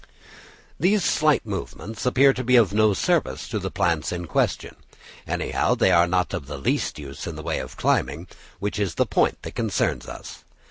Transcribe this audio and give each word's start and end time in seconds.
These 0.79 1.03
slight 1.05 1.45
movements 1.45 2.07
appear 2.07 2.33
to 2.33 2.43
be 2.43 2.55
of 2.55 2.73
no 2.73 2.91
service 2.95 3.47
to 3.49 3.59
the 3.59 3.69
plants 3.69 4.11
in 4.11 4.25
question; 4.25 4.75
anyhow, 5.27 5.75
they 5.75 5.91
are 5.91 6.07
not 6.07 6.33
of 6.33 6.47
the 6.47 6.57
least 6.57 6.97
use 6.97 7.27
in 7.27 7.35
the 7.35 7.43
way 7.43 7.59
of 7.59 7.77
climbing, 7.77 8.27
which 8.57 8.79
is 8.79 8.95
the 8.95 9.05
point 9.05 9.43
that 9.43 9.53
concerns 9.53 10.07
us. 10.07 10.43